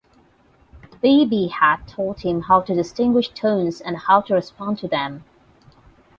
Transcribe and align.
Beebe 0.99 1.49
had 1.49 1.87
taught 1.87 2.21
him 2.21 2.41
how 2.41 2.59
to 2.61 2.73
distinguish 2.73 3.29
tones 3.35 3.79
and 3.81 3.95
how 3.97 4.21
to 4.21 4.33
respond 4.33 4.79
to 4.79 4.87
them. 4.87 5.23